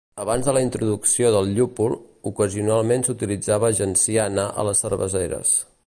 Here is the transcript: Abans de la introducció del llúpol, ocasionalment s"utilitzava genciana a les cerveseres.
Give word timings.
Abans 0.21 0.45
de 0.45 0.53
la 0.57 0.61
introducció 0.67 1.29
del 1.35 1.51
llúpol, 1.59 1.93
ocasionalment 2.31 3.05
s"utilitzava 3.07 3.71
genciana 3.83 4.49
a 4.63 4.69
les 4.71 4.87
cerveseres. 4.87 5.55